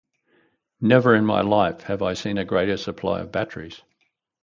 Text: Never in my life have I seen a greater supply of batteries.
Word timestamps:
Never 0.81 1.13
in 1.13 1.27
my 1.27 1.41
life 1.41 1.81
have 1.83 2.01
I 2.01 2.15
seen 2.15 2.39
a 2.39 2.43
greater 2.43 2.75
supply 2.77 3.19
of 3.19 3.31
batteries. 3.31 3.79